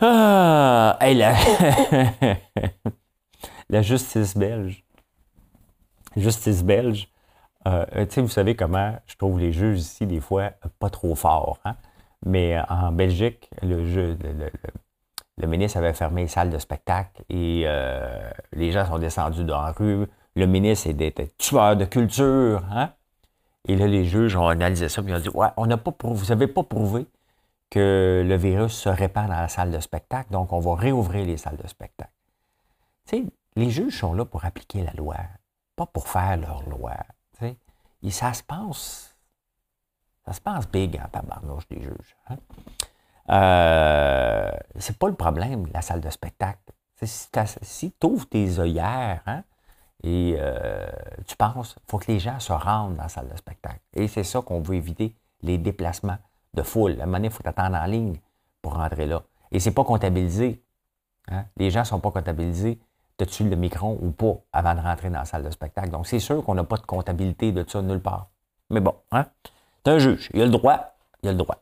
[0.00, 1.34] Ah, hey, la...
[3.68, 4.84] la justice belge.
[6.16, 7.08] Justice belge.
[7.68, 11.14] Euh, tu sais, vous savez comment je trouve les juges ici, des fois, pas trop
[11.14, 11.58] forts.
[11.64, 11.76] Hein?
[12.24, 14.16] Mais euh, en Belgique, le,
[15.46, 19.72] ministre avait fermé les salles de spectacle et euh, les gens sont descendus dans la
[19.72, 20.06] rue.
[20.34, 22.64] Le ministre était tueur de culture.
[22.72, 22.90] Hein?
[23.66, 26.26] Et là, les juges ont analysé ça et ont dit Ouais, on n'a pas vous
[26.26, 27.06] n'avez pas prouvé
[27.70, 31.36] que le virus se répand dans la salle de spectacle, donc on va réouvrir les
[31.36, 32.10] salles de spectacle.
[33.06, 33.24] Tu sais,
[33.56, 35.16] les juges sont là pour appliquer la loi,
[35.76, 36.94] pas pour faire leur loi.
[38.02, 39.08] Et ça se passe
[40.28, 42.16] ça se passe big en tabarnouche des juges.
[42.28, 42.36] Hein?
[43.30, 46.60] Euh, c'est pas le problème, la salle de spectacle.
[47.02, 49.42] Si tu ouvres tes œillères hein,
[50.02, 50.86] et euh,
[51.26, 53.80] tu penses, il faut que les gens se rendent dans la salle de spectacle.
[53.94, 56.18] Et c'est ça qu'on veut éviter, les déplacements
[56.52, 57.00] de foule.
[57.00, 58.20] À un moment donné, il faut t'attendre en ligne
[58.60, 59.22] pour rentrer là.
[59.50, 60.62] Et c'est pas comptabilisé.
[61.28, 61.46] Hein?
[61.56, 62.78] Les gens ne sont pas comptabilisés.
[63.18, 65.90] T'as-tu le micro ou pas avant de rentrer dans la salle de spectacle?
[65.90, 68.30] Donc, c'est sûr qu'on n'a pas de comptabilité de ça nulle part.
[68.70, 69.26] Mais bon, hein?
[69.84, 70.30] C'est un juge.
[70.34, 70.94] Il a le droit.
[71.22, 71.60] Il a le droit.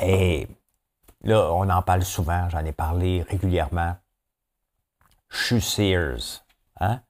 [0.00, 0.48] Et
[1.22, 3.96] là, on en parle souvent, j'en ai parlé régulièrement.
[5.28, 6.44] Sue Sears.
[6.80, 7.02] Hein?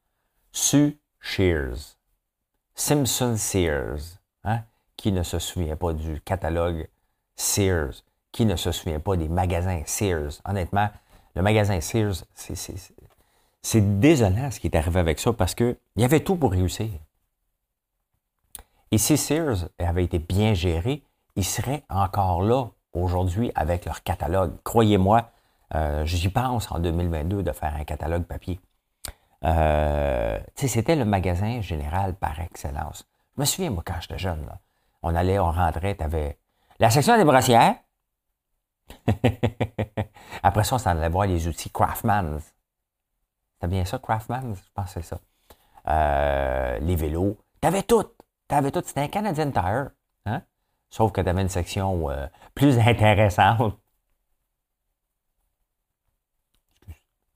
[0.50, 1.96] Sue Shears.
[2.74, 4.18] Simpson Sears.
[4.42, 4.64] Hein?
[4.96, 6.88] Qui ne se souvient pas du catalogue
[7.37, 8.03] Sears?
[8.33, 10.40] Qui ne se souvient pas des magasins Sears?
[10.44, 10.90] Honnêtement,
[11.35, 16.20] le magasin Sears, c'est désolant ce qui est arrivé avec ça parce qu'il y avait
[16.20, 16.90] tout pour réussir.
[18.90, 21.03] Et si Sears avait été bien géré,
[21.37, 24.53] ils seraient encore là aujourd'hui avec leur catalogue.
[24.62, 25.31] Croyez-moi,
[25.75, 28.61] euh, j'y pense en 2022 de faire un catalogue papier.
[29.44, 33.07] Euh, c'était le magasin général par excellence.
[33.37, 34.47] Je me souviens, moi, quand j'étais jeune,
[35.03, 36.38] on allait, on rentrait, tu avais
[36.78, 37.76] la section des brassières?
[40.42, 42.40] Après ça, on s'en allait voir les outils Craftmans
[43.66, 44.54] bien ça, Craftman?
[44.54, 45.20] Je pense que c'est ça.
[45.88, 47.38] Euh, les vélos.
[47.60, 48.04] T'avais tout.
[48.48, 48.82] T'avais tout.
[48.84, 49.90] C'était un Canadian Tire.
[50.26, 50.42] Hein?
[50.90, 53.78] Sauf que t'avais une section euh, plus intéressante.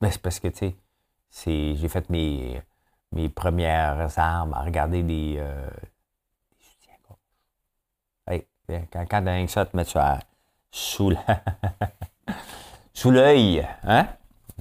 [0.00, 0.74] Mais c'est parce que, tu
[1.30, 2.62] sais, j'ai fait mes,
[3.12, 5.68] mes premières armes à regarder des, euh,
[8.68, 10.18] quand, quand t'as ça, te mettre ça
[10.70, 11.12] sous
[12.94, 14.06] sous l'œil, hein?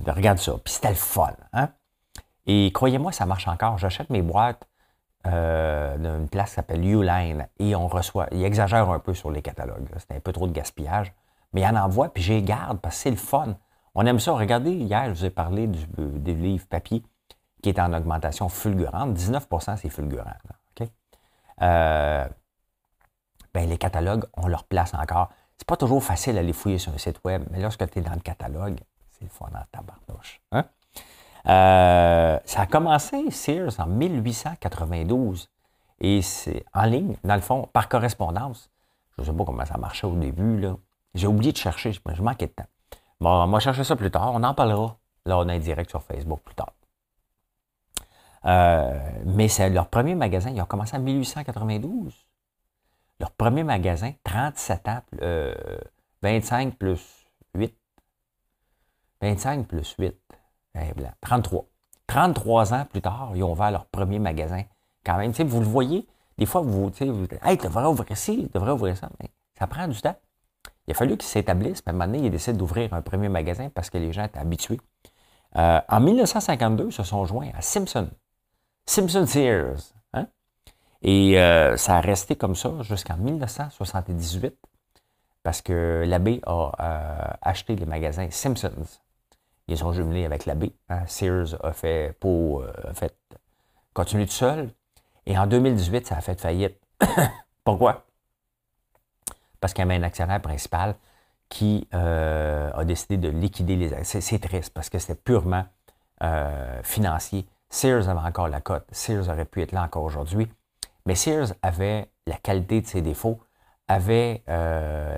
[0.06, 0.54] Regarde ça.
[0.64, 1.34] Puis c'était le fun.
[1.54, 1.70] Hein?
[2.46, 3.78] Et croyez-moi, ça marche encore.
[3.78, 4.68] J'achète mes boîtes
[5.26, 8.28] euh, d'une place qui s'appelle Uline et on reçoit.
[8.32, 9.88] Il exagère un peu sur les catalogues.
[9.98, 11.14] C'est un peu trop de gaspillage.
[11.54, 13.56] Mais il en envoie, puis j'y garde parce que c'est le fun.
[13.96, 14.34] On aime ça.
[14.34, 17.04] Regardez, hier, je vous ai parlé du, des livres papier
[17.64, 19.18] qui est en augmentation fulgurante.
[19.18, 20.32] 19% c'est fulgurant.
[21.64, 22.28] Euh,
[23.58, 25.30] ben, les catalogues, on leur place encore.
[25.58, 28.02] C'est pas toujours facile à les fouiller sur un site web, mais lorsque tu es
[28.04, 30.40] dans le catalogue, c'est le fun en tabarnouche.
[30.52, 30.66] Hein?
[31.48, 35.50] Euh, ça a commencé, Sears, en 1892.
[36.00, 38.70] Et c'est en ligne, dans le fond, par correspondance.
[39.18, 40.60] Je ne sais pas comment ça marchait au début.
[40.60, 40.76] Là.
[41.16, 42.70] J'ai oublié de chercher, je manquais de temps.
[43.22, 44.34] On va chercher ça plus tard.
[44.36, 46.74] On en parlera là, on est direct sur Facebook plus tard.
[48.46, 52.27] Euh, mais c'est leur premier magasin, ils ont commencé en 1892.
[53.20, 55.02] Leur premier magasin, 37 ans,
[56.22, 57.26] 25 euh, plus
[57.56, 57.76] 8,
[59.22, 60.16] 25 plus 8,
[61.22, 61.66] 33.
[62.08, 64.64] 33 ans plus tard, ils ont ouvert leur premier magasin.
[65.04, 68.44] Quand même, vous le voyez, des fois, vous, vous dites, hey, tu devrais ouvrir ci,
[68.46, 69.10] tu devrais ouvrir ça.
[69.20, 70.16] Mais ça prend du temps.
[70.88, 73.98] Il a fallu qu'ils s'établissent, puis à ils décident d'ouvrir un premier magasin parce que
[73.98, 74.80] les gens étaient habitués.
[75.58, 78.10] Euh, en 1952, ils se sont joints à Simpson.
[78.86, 79.97] Simpson Sears.
[81.02, 84.56] Et euh, ça a resté comme ça jusqu'en 1978
[85.44, 88.72] parce que l'abbé a euh, acheté les magasins Simpsons.
[89.68, 90.74] Ils sont jumelés avec l'abbé.
[90.90, 91.06] Hein.
[91.08, 93.16] Sears a fait pour euh, fait
[93.94, 94.70] continuer tout seul.
[95.26, 96.80] Et en 2018, ça a fait faillite.
[97.64, 98.06] Pourquoi?
[99.60, 100.96] Parce qu'il y avait un actionnaire principal
[101.50, 104.20] qui a décidé de liquider les actions.
[104.22, 105.66] C'est triste parce que c'était purement
[106.84, 107.48] financier.
[107.70, 108.86] Sears avait encore la cote.
[108.92, 110.50] Sears aurait pu être là encore aujourd'hui.
[111.08, 113.40] Mais Sears avait la qualité de ses défauts,
[113.88, 114.44] avait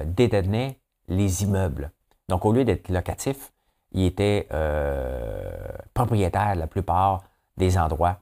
[0.05, 1.91] détenu les immeubles.
[2.29, 3.51] Donc, au lieu d'être locatif,
[3.91, 5.51] il était euh,
[5.93, 7.23] propriétaire de la plupart
[7.57, 8.19] des endroits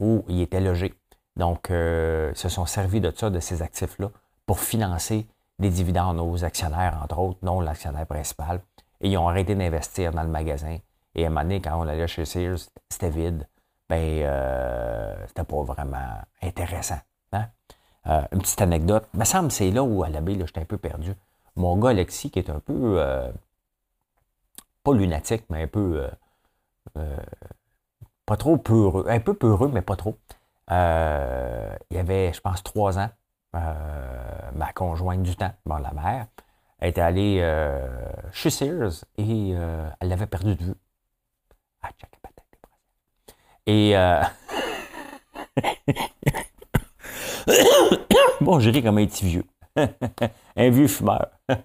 [0.00, 0.94] où il était logé.
[1.36, 4.10] Donc, euh, se sont servis de ça, de ces actifs-là,
[4.46, 5.26] pour financer
[5.58, 8.60] des dividendes aux actionnaires, entre autres, non l'actionnaire principal.
[9.00, 10.78] Et ils ont arrêté d'investir dans le magasin.
[11.14, 13.46] Et à un moment donné, quand on allait chez Sears, c'était vide.
[13.88, 17.00] Ben, euh, c'était pas vraiment intéressant.
[17.32, 17.46] Hein?
[18.06, 19.06] Euh, une petite anecdote.
[19.14, 21.14] Il me semble c'est là où, à l'abbé, j'étais un peu perdu.
[21.56, 23.30] Mon gars, Alexis, qui est un peu, euh,
[24.82, 26.08] pas lunatique, mais un peu,
[28.26, 30.18] pas trop peureux, un peu peureux, mais pas trop.
[30.70, 33.10] il y avait, je pense, trois ans,
[33.52, 36.26] ma conjointe du temps, bon, la mère,
[36.82, 37.40] était allée
[38.32, 39.50] chez Sears et
[40.00, 40.74] elle l'avait perdu de vue.
[41.82, 41.90] Ah,
[43.66, 44.22] et euh...
[48.40, 49.44] bon, je ris comme un petit vieux.
[50.56, 51.30] un vieux fumeur.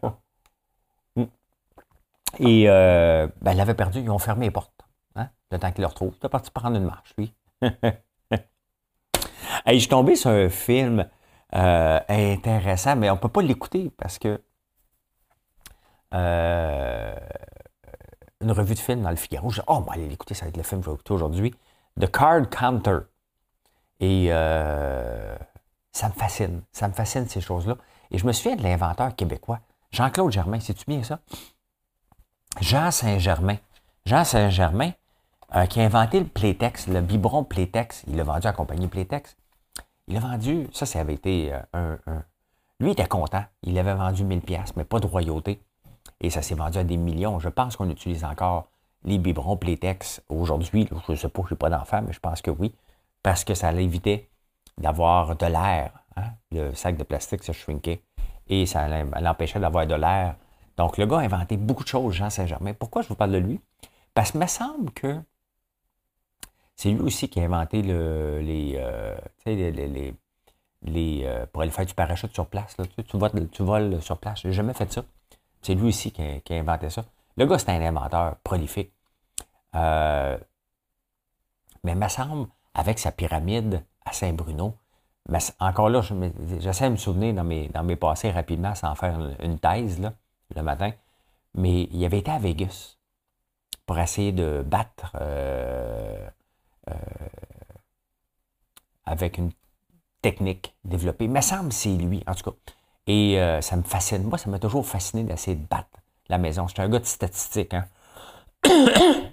[2.38, 4.72] Et euh, ben, elle l'avait perdu, ils ont fermé les portes.
[5.16, 6.16] Hein, le temps qu'il le retrouve.
[6.22, 7.34] Il est parti prendre une marche, lui.
[9.66, 11.08] Et je suis tombé sur un film
[11.56, 14.42] euh, intéressant, mais on ne peut pas l'écouter parce que
[16.14, 17.16] euh,
[18.42, 19.50] une revue de film dans le Figaro.
[19.50, 20.96] Je dis, oh, on va aller l'écouter, ça va être le film que je vais
[20.96, 21.54] écouter aujourd'hui.
[21.99, 22.99] The Card Counter.
[23.99, 25.38] Et euh,
[25.91, 26.62] ça me fascine.
[26.71, 27.75] Ça me fascine, ces choses-là.
[28.12, 29.60] Et je me souviens de l'inventeur québécois,
[29.91, 30.60] Jean-Claude Germain.
[30.60, 31.19] Sais-tu bien ça?
[32.62, 33.58] Jean Saint-Germain.
[34.06, 34.91] Jean Saint-Germain,
[35.56, 38.04] euh, qui a inventé le Playtex, le biberon Playtex.
[38.08, 39.38] Il l'a vendu à la compagnie Playtex.
[40.08, 42.23] Il a vendu, ça, ça avait été euh, un,
[42.80, 43.43] Lui, il était content.
[43.62, 45.62] Il avait vendu 1000$, mais pas de royauté.
[46.21, 47.39] Et ça s'est vendu à des millions.
[47.39, 48.69] Je pense qu'on utilise encore
[49.04, 50.88] les biberons Playtex aujourd'hui.
[51.08, 52.74] Je ne sais pas, je n'ai pas d'enfant, mais je pense que oui,
[53.24, 54.30] parce que ça l'évitait
[54.78, 55.92] d'avoir de l'air.
[56.16, 56.32] Hein.
[56.52, 58.02] Le sac de plastique se shrinkait
[58.48, 58.88] et ça
[59.22, 60.36] l'empêchait d'avoir de l'air.
[60.78, 62.74] Donc, le gars a inventé beaucoup de choses, Jean Saint-Germain.
[62.74, 63.60] Pourquoi je vous parle de lui?
[64.14, 65.22] Parce qu'il me semble que
[66.76, 70.14] c'est lui aussi qui a inventé le, les, euh, les, les,
[70.84, 72.78] les euh, pour aller faire du parachute sur place.
[73.14, 74.42] Voles, tu voles sur place.
[74.42, 75.04] Je n'ai jamais fait ça.
[75.62, 77.04] C'est lui aussi qui a, inventé ça.
[77.39, 78.91] Le gars, c'est un inventeur prolifique.
[79.73, 80.38] Euh,
[81.86, 84.75] mais me semble, avec sa pyramide à Saint-Bruno,
[85.60, 86.02] encore là,
[86.60, 90.02] j'essaie de me souvenir dans mes, dans mes passés rapidement sans faire une, thèse
[90.54, 90.91] le matin,
[91.54, 92.97] mais il avait été à Vegas
[93.86, 96.28] pour essayer de battre euh,
[96.89, 96.93] euh,
[99.06, 99.52] avec une
[100.21, 101.25] technique développée.
[101.25, 102.58] Il me semble que c'est lui, en tout cas.
[103.08, 104.23] Et euh, ça me fascine.
[104.23, 105.88] Moi, ça m'a toujours fasciné d'essayer de battre
[106.30, 106.68] la maison.
[106.68, 107.74] Je suis un gars de statistiques.
[107.74, 107.86] Hein?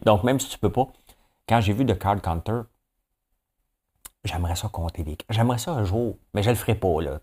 [0.05, 0.89] Donc, même si tu peux pas,
[1.49, 2.63] quand j'ai vu The Card Counter,
[4.25, 7.19] j'aimerais ça compter des J'aimerais ça un jour, mais je le ferai pas, là.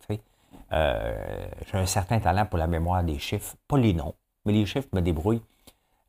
[0.71, 3.55] Euh, j'ai un certain talent pour la mémoire des chiffres.
[3.67, 5.43] Pas les noms, mais les chiffres me débrouillent.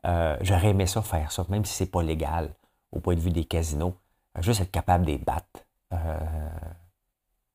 [0.06, 2.50] Euh, j'aurais aimé ça, faire ça, même si c'est pas légal
[2.92, 3.94] au point de vue des casinos.
[4.40, 5.64] juste être capable de les battre.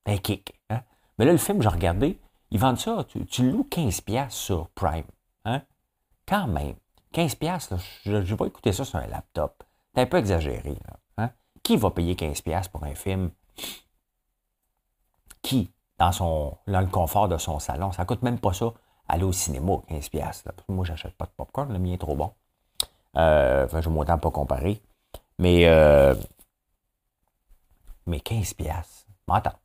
[0.06, 0.58] un kick.
[0.70, 0.80] Hein?
[1.18, 2.18] Mais là, le film, j'ai regardé,
[2.50, 5.04] ils vendent ça, tu, loues 15$ sur Prime.
[5.44, 5.62] Hein?
[6.30, 6.76] Quand même.
[7.12, 9.64] 15$, là, je, vais écouter ça sur un laptop.
[9.92, 10.78] C'est un peu exagéré.
[11.18, 11.30] hein?
[11.64, 13.32] Qui va payer 15$ pour un film?
[15.42, 15.72] Qui?
[15.98, 17.90] Dans, son, dans le confort de son salon.
[17.90, 18.72] Ça coûte même pas ça
[19.08, 20.46] aller au cinéma, 15$.
[20.46, 20.52] Là.
[20.68, 22.30] Moi, j'achète pas de popcorn, le mien est trop bon.
[23.16, 24.80] Euh, enfin, je ne m'autant pas comparer.
[25.40, 26.14] Mais, euh,
[28.06, 28.54] mais 15$.
[29.26, 29.58] M'entends.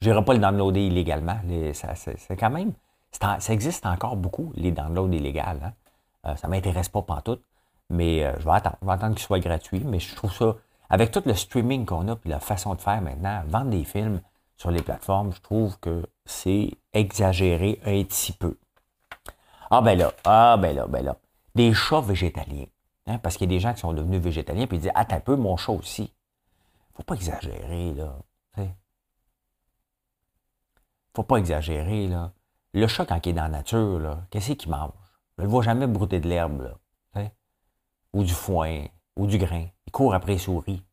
[0.00, 1.40] Je n'irai pas le downloader illégalement.
[1.72, 2.72] c'est quand même.
[3.10, 5.40] ça existe encore beaucoup, les downloads illégaux.
[5.40, 5.72] Hein.
[6.26, 7.42] Euh, ça ne m'intéresse pas pantoute.
[7.90, 9.14] Mais euh, je vais attendre.
[9.14, 9.80] Qu'il soit gratuit.
[9.84, 10.56] Mais je trouve ça.
[10.90, 14.20] Avec tout le streaming qu'on a et la façon de faire maintenant, vendre des films
[14.56, 18.56] sur les plateformes, je trouve que c'est exagéré un petit peu.
[19.70, 21.16] Ah ben là, ah ben là, ben là.
[21.54, 22.66] Des chats végétaliens.
[23.06, 25.16] Hein, parce qu'il y a des gens qui sont devenus végétaliens puis ils disent Attends
[25.16, 26.12] un peu, mon chat aussi.
[26.94, 28.14] Faut pas exagérer, là
[31.14, 32.32] faut pas exagérer, là.
[32.72, 34.90] Le chat, quand il est dans la nature, qu'est-ce qu'il mange?
[35.36, 36.78] Je ne le vois jamais brouter de l'herbe, là.
[38.12, 39.66] Ou du foin, ou du grain.
[39.86, 40.84] Il court après les souris.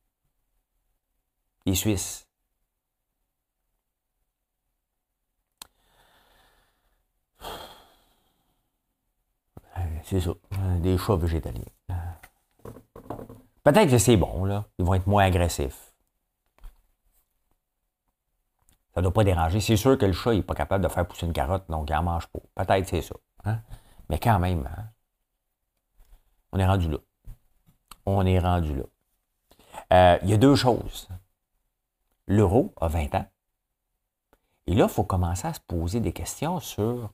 [1.67, 2.27] Les Suisses.
[10.04, 10.32] C'est ça.
[10.80, 11.62] Des chats végétaliens.
[13.63, 14.65] Peut-être que c'est bon, là.
[14.80, 15.93] Ils vont être moins agressifs.
[18.93, 19.62] Ça ne doit pas déranger.
[19.62, 21.93] C'est sûr que le chat n'est pas capable de faire pousser une carotte, donc il
[21.93, 22.39] n'en mange pas.
[22.56, 23.15] Peut-être c'est ça.
[23.45, 23.62] Hein.
[24.12, 24.89] Mais quand même, hein,
[26.52, 26.97] on est rendu là.
[28.06, 28.84] On est rendu là.
[29.93, 31.08] Euh, il y a deux choses.
[32.28, 33.26] L'euro a 20 ans.
[34.67, 37.13] Et là, il faut commencer à se poser des questions sur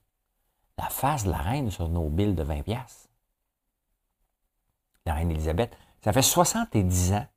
[0.79, 3.07] la face de la reine sur nos billes de 20 pièces.
[5.05, 5.77] La reine Élisabeth.
[6.01, 7.27] Ça fait 70 ans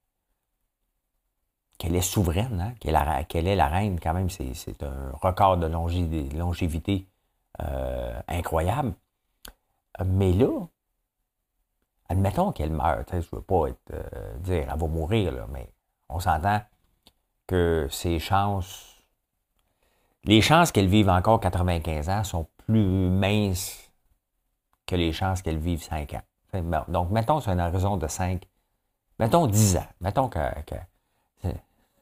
[1.77, 7.07] qu'elle est souveraine, hein, qu'elle, est la reine, quand même, c'est, un record de longévité
[7.61, 8.95] euh, incroyable.
[10.05, 10.67] Mais là,
[12.09, 15.73] admettons qu'elle meurt, je ne veux pas être, euh, dire elle va mourir, mais
[16.09, 16.61] on s'entend
[17.47, 18.97] que ses chances,
[20.25, 23.91] les chances qu'elle vive encore 95 ans sont plus minces
[24.87, 26.85] que les chances qu'elle vive 5 ans.
[26.89, 28.45] Donc, mettons sur une horizon de 5,
[29.19, 29.87] mettons 10 ans.
[30.01, 30.39] Mettons que,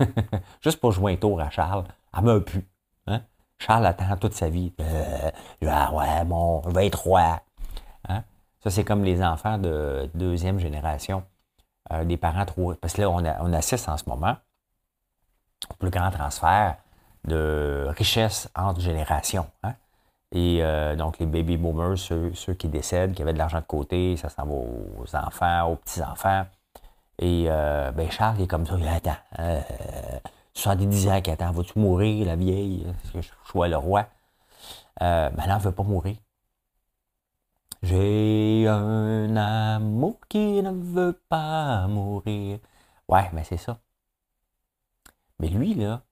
[0.60, 1.84] juste pour jouer un tour à Charles,
[2.16, 2.66] elle meurt plus.
[3.06, 3.22] Hein?
[3.58, 4.72] Charles attend toute sa vie.
[4.80, 5.30] Euh,
[5.66, 7.42] ah ouais, mon 23.
[8.08, 8.22] Hein?
[8.60, 11.24] Ça, c'est comme les enfants de deuxième génération.
[11.92, 12.74] Euh, des parents trop.
[12.74, 14.36] Parce que là, on, on assiste en ce moment
[15.70, 16.76] au plus grand transfert
[17.24, 19.46] de richesse entre générations.
[19.62, 19.74] Hein?
[20.32, 24.16] Et euh, donc, les baby boomers, ceux, qui décèdent, qui avaient de l'argent de côté,
[24.16, 26.44] ça s'en va aux enfants, aux petits-enfants.
[27.18, 29.16] Et euh, ben Charles est comme ça, il attend.
[29.38, 29.60] Euh,
[30.54, 31.50] 70 ans qu'il attend.
[31.50, 32.86] Vas-tu mourir, la vieille?
[33.04, 34.06] Est-ce que je sois le roi?
[35.02, 36.16] Euh, ben non, elle ne veut pas mourir.
[37.82, 42.58] J'ai un amour qui ne veut pas mourir.
[43.08, 43.78] Ouais, mais c'est ça.
[45.38, 46.02] Mais lui, là,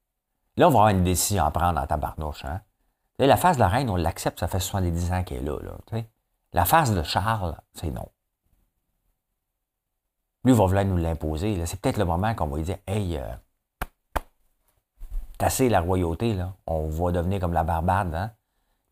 [0.56, 2.44] là, on va avoir une décision à prendre dans ta barnouche.
[2.44, 2.60] Hein?
[3.18, 6.02] La phase de la reine, on l'accepte, ça fait 70 ans qu'elle est là.
[6.52, 8.08] la phase de Charles, c'est non.
[10.44, 11.66] Lui va vouloir nous l'imposer.
[11.66, 13.26] C'est peut-être le moment qu'on va lui dire Hey, euh,
[15.38, 16.54] tasser la royauté, là.
[16.66, 18.14] on va devenir comme la Barbade.
[18.14, 18.30] Hein?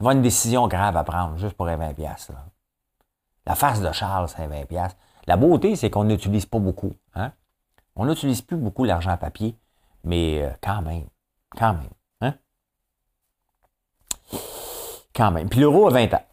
[0.01, 2.33] Il va avoir une décision grave à prendre, juste pour 20 pièces.
[3.47, 4.97] La face de Charles, c'est 20 pièces.
[5.27, 6.93] La beauté, c'est qu'on n'utilise pas beaucoup.
[7.15, 7.33] Hein?
[7.97, 9.57] On n'utilise plus beaucoup l'argent à papier,
[10.03, 11.07] mais euh, quand même,
[11.57, 11.91] quand même.
[12.21, 12.35] Hein?
[15.15, 15.49] Quand même.
[15.49, 16.25] Puis l'euro a 20 ans.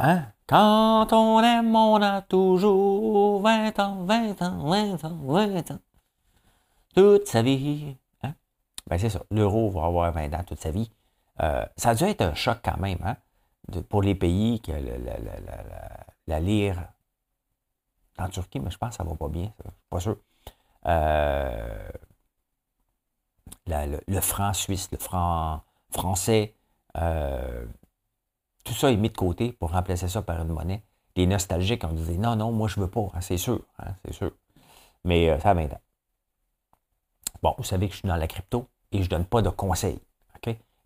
[0.00, 0.24] Hein?
[0.46, 5.78] Quand on aime, on a toujours 20 ans, 20 ans, 20 ans, 20 ans.
[6.94, 7.96] Toute sa vie.
[8.22, 8.34] Hein?
[8.88, 9.20] Ben c'est ça.
[9.30, 10.90] L'euro va avoir 20 ans toute sa vie.
[11.40, 13.16] Euh, ça a dû être un choc quand même hein?
[13.88, 14.72] Pour les pays que
[16.26, 16.88] la, lire
[18.18, 19.52] en Turquie, mais je pense que ça ne va pas bien.
[19.64, 20.16] Je suis pas sûr.
[20.86, 21.88] Euh,
[23.66, 26.54] le, franc suisse, le franc français,
[26.96, 27.66] euh,
[28.64, 30.82] tout ça est mis de côté pour remplacer ça par une monnaie.
[31.16, 34.12] Les nostalgiques ont dit non, non, moi je veux pas, hein, c'est sûr, hein, c'est
[34.12, 34.30] sûr.
[35.04, 35.80] Mais euh, ça a 20 ans.
[37.42, 39.50] Bon, vous savez que je suis dans la crypto et je ne donne pas de
[39.50, 40.00] conseils.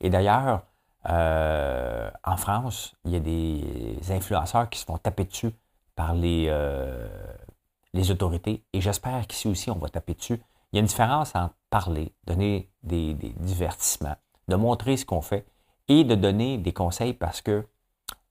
[0.00, 0.62] Et d'ailleurs,
[1.08, 5.52] euh, en France, il y a des influenceurs qui se font taper dessus
[5.96, 7.08] par les, euh,
[7.92, 8.62] les autorités.
[8.72, 10.40] Et j'espère qu'ici aussi, on va taper dessus.
[10.72, 14.16] Il y a une différence entre parler, donner des divertissements,
[14.48, 15.46] de montrer ce qu'on fait
[15.88, 17.66] et de donner des conseils parce que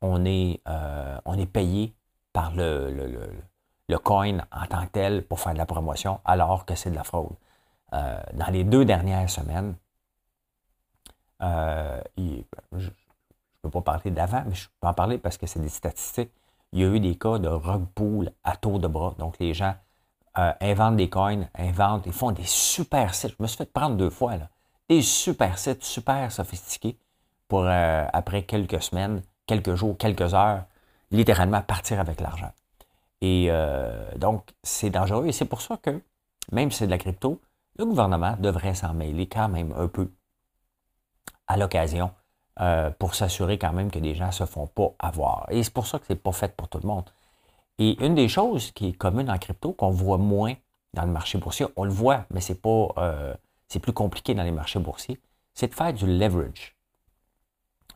[0.02, 1.94] on est, euh, on est payé
[2.32, 2.90] par le,
[3.88, 6.96] le, coin en tant que tel pour faire de la promotion, alors que c'est de
[6.96, 7.36] la fraude.
[7.92, 9.76] Dans les deux dernières semaines,
[11.42, 12.92] euh, je ne
[13.62, 16.32] peux pas parler d'avant, mais je peux en parler parce que c'est des statistiques.
[16.72, 19.16] Il y a eu des cas de rug pool à tour de bras.
[19.18, 19.76] Donc, les gens
[20.36, 23.36] inventent des coins, inventent, ils font des super sites.
[23.38, 24.50] Je me suis fait prendre deux fois, là.
[24.88, 26.98] Des super sites super sophistiqués
[27.48, 30.64] pour, euh, après quelques semaines, quelques jours, quelques heures,
[31.12, 32.52] littéralement partir avec l'argent.
[33.22, 35.28] Et euh, donc, c'est dangereux.
[35.28, 36.02] Et c'est pour ça que,
[36.52, 37.42] même si c'est de la crypto,
[37.78, 40.10] le gouvernement devrait s'en mêler quand même un peu
[41.50, 42.12] à l'occasion
[42.62, 45.48] euh, pour s'assurer quand même que des gens ne se font pas avoir.
[45.50, 47.10] Et c'est pour ça que ce n'est pas fait pour tout le monde.
[47.78, 50.54] Et une des choses qui est commune en crypto, qu'on voit moins
[50.94, 52.88] dans le marché boursier, on le voit, mais c'est pas,
[53.68, 55.20] c'est plus compliqué dans les marchés boursiers,
[55.54, 56.76] c'est de faire du leverage.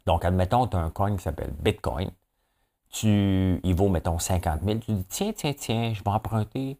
[0.05, 2.11] Donc, admettons, tu as un coin qui s'appelle Bitcoin.
[2.89, 4.79] Tu, il vaut, mettons, 50 000.
[4.79, 6.77] Tu dis, tiens, tiens, tiens, je vais emprunter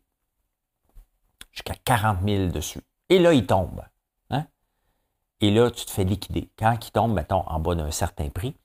[1.51, 2.81] jusqu'à 40 000 dessus.
[3.09, 3.81] Et là, il tombe.
[5.43, 6.49] Et là, tu te fais liquider.
[6.57, 8.55] Quand il tombe, mettons, en bas d'un certain prix,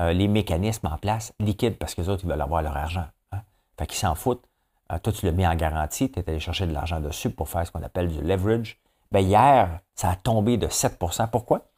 [0.00, 3.04] euh, les mécanismes en place liquident parce que les autres, ils veulent avoir leur argent.
[3.32, 3.42] Hein?
[3.78, 4.42] Fait qu'ils s'en foutent.
[4.90, 7.50] Euh, toi, tu le mets en garantie, tu es allé chercher de l'argent dessus pour
[7.50, 8.80] faire ce qu'on appelle du leverage.
[9.12, 11.68] Bien, hier, ça a tombé de 7% Pourquoi?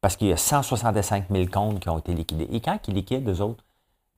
[0.00, 2.48] Parce qu'il y a 165 000 comptes qui ont été liquidés.
[2.52, 3.66] Et quand ils liquident, eux autres,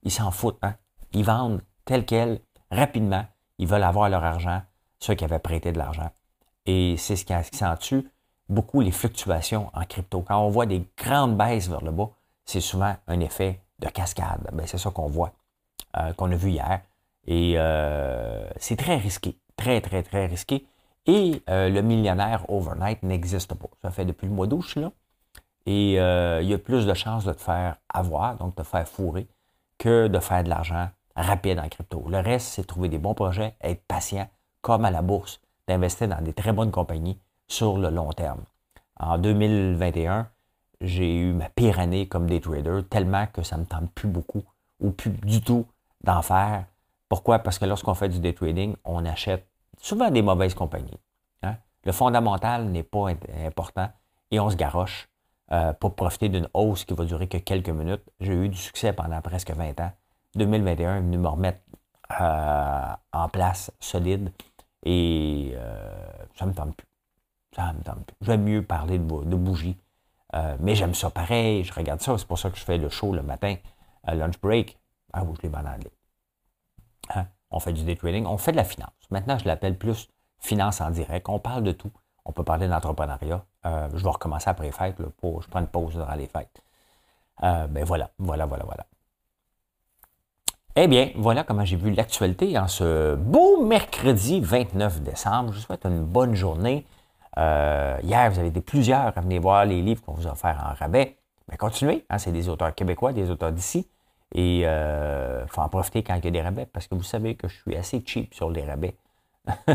[0.04, 0.60] ils s'en foutent.
[0.62, 0.76] Hein?
[1.12, 2.38] Ils vendent tel quel,
[2.70, 3.26] rapidement.
[3.58, 4.62] Ils veulent avoir leur argent,
[5.00, 6.12] ceux qui avaient prêté de l'argent.
[6.66, 8.06] Et c'est ce qui accentue
[8.48, 10.22] beaucoup les fluctuations en crypto.
[10.22, 12.10] Quand on voit des grandes baisses vers le bas,
[12.44, 14.48] c'est souvent un effet de cascade.
[14.52, 15.32] Ben, c'est ça qu'on voit,
[15.96, 16.80] euh, qu'on a vu hier.
[17.26, 20.66] Et euh, c'est très risqué, très, très, très risqué.
[21.06, 23.68] Et euh, le millionnaire overnight n'existe pas.
[23.82, 24.92] Ça fait depuis le mois d'août, là.
[25.64, 28.86] Et il y a plus de chances de te faire avoir, donc de te faire
[28.88, 29.28] fourrer,
[29.78, 32.04] que de faire de l'argent rapide en crypto.
[32.08, 34.28] Le reste, c'est trouver des bons projets, être patient,
[34.60, 37.20] comme à la bourse, d'investir dans des très bonnes compagnies
[37.52, 38.44] sur le long terme.
[38.98, 40.28] En 2021,
[40.80, 44.08] j'ai eu ma pire année comme day trader, tellement que ça ne me tente plus
[44.08, 44.42] beaucoup
[44.80, 45.66] ou plus du tout
[46.02, 46.64] d'en faire.
[47.10, 47.40] Pourquoi?
[47.40, 49.46] Parce que lorsqu'on fait du day trading, on achète
[49.78, 50.98] souvent des mauvaises compagnies.
[51.42, 51.56] Hein?
[51.84, 53.08] Le fondamental n'est pas
[53.44, 53.90] important
[54.30, 55.10] et on se garoche
[55.52, 58.02] euh, pour profiter d'une hausse qui va durer que quelques minutes.
[58.18, 59.92] J'ai eu du succès pendant presque 20 ans.
[60.36, 61.60] 2021 est venu me remettre
[62.18, 64.32] euh, en place solide
[64.84, 66.91] et euh, ça me tente plus.
[67.54, 68.16] Ça me plus.
[68.22, 69.76] J'aime mieux parler de, de bougies.
[70.60, 73.12] mais j'aime ça pareil, je regarde ça, c'est pour ça que je fais le show
[73.12, 73.56] le matin,
[74.06, 74.78] lunch break.
[75.12, 75.78] Ah oui, je l'ai mal
[77.10, 77.26] hein?
[77.50, 78.90] On fait du day trading, on fait de la finance.
[79.10, 81.28] Maintenant, je l'appelle plus finance en direct.
[81.28, 81.92] On parle de tout.
[82.24, 83.44] On peut parler d'entrepreneuriat.
[83.66, 84.96] Euh, je vais recommencer après les fêtes.
[85.20, 86.62] pour, je prends une pause durant les fêtes.
[87.42, 88.86] Euh, ben voilà, voilà, voilà, voilà.
[90.74, 95.52] Eh bien, voilà comment j'ai vu l'actualité en ce beau mercredi 29 décembre.
[95.52, 96.86] Je vous souhaite une bonne journée.
[97.38, 100.74] Euh, hier, vous avez été plusieurs à venir voir les livres qu'on vous a en
[100.74, 101.16] rabais.
[101.48, 103.88] Mais ben, continuez, hein, c'est des auteurs québécois, des auteurs d'ici.
[104.34, 107.02] Et il euh, faut en profiter quand il y a des rabais parce que vous
[107.02, 108.96] savez que je suis assez cheap sur les rabais.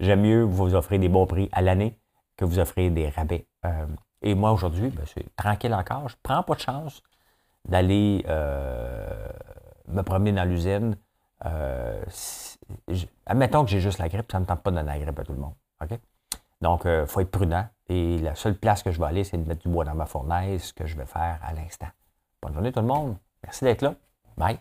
[0.00, 1.98] J'aime mieux vous offrir des bons prix à l'année
[2.36, 3.46] que vous offrir des rabais.
[3.64, 3.86] Euh,
[4.22, 6.08] et moi, aujourd'hui, ben, c'est tranquille encore.
[6.08, 7.02] Je ne prends pas de chance
[7.68, 8.24] d'aller
[9.88, 10.96] me promener dans l'usine.
[12.90, 12.94] Euh,
[13.26, 15.18] admettons que j'ai juste la grippe, ça ne me tente pas de donner la grippe
[15.18, 15.54] à tout le monde.
[16.60, 17.66] Donc, il faut être prudent.
[17.88, 20.06] Et la seule place que je vais aller, c'est de mettre du bois dans ma
[20.06, 21.88] fournaise, ce que je vais faire à l'instant.
[22.42, 23.16] Bonne journée tout le monde.
[23.42, 23.94] Merci d'être là.
[24.36, 24.58] Bye.